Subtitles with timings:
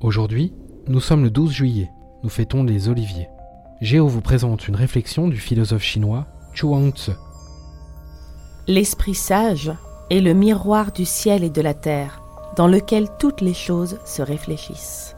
[0.00, 0.52] Aujourd'hui,
[0.88, 1.90] nous sommes le 12 juillet,
[2.22, 3.28] nous fêtons les oliviers.
[3.80, 7.12] Géo vous présente une réflexion du philosophe chinois Chuang Tzu.
[8.66, 9.72] L'esprit sage
[10.10, 12.20] est le miroir du ciel et de la terre,
[12.58, 15.15] dans lequel toutes les choses se réfléchissent.